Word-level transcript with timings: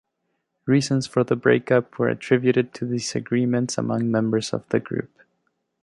Reasons 0.65 1.05
for 1.05 1.23
the 1.23 1.35
break-up 1.35 1.99
were 1.99 2.09
attributed 2.09 2.73
to 2.73 2.87
disagreements 2.89 3.77
among 3.77 4.09
members 4.09 4.51
of 4.51 4.67
the 4.69 4.79
group. 4.79 5.11